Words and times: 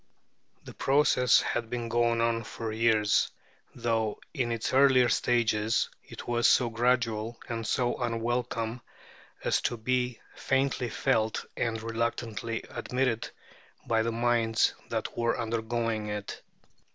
The 0.63 0.73
process 0.73 1.41
had 1.41 1.69
been 1.69 1.87
going 1.87 2.21
on 2.21 2.43
for 2.43 2.71
years, 2.71 3.29
though 3.75 4.19
in 4.33 4.51
its 4.51 4.73
earlier 4.73 5.09
stages 5.09 5.89
it 6.03 6.27
was 6.27 6.47
so 6.47 6.71
gradual 6.71 7.39
and 7.47 7.67
so 7.67 7.97
unwelcome 7.97 8.81
as 9.43 9.61
to 9.61 9.77
be 9.77 10.19
faintly 10.35 10.89
felt 10.89 11.45
and 11.55 11.79
reluctantly 11.83 12.63
admitted 12.71 13.29
by 13.85 14.01
the 14.01 14.11
minds 14.11 14.73
that 14.89 15.15
were 15.15 15.39
undergoing 15.39 16.07
it. 16.09 16.41